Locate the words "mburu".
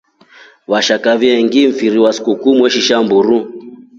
3.05-3.37